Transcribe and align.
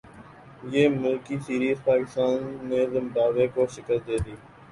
سہ 0.69 0.81
ملکی 1.01 1.35
سیریزپاکستان 1.45 2.37
نے 2.69 2.79
زمبابوے 2.93 3.45
کو 3.53 3.61
شکست 3.75 4.03
دیدی 4.07 4.35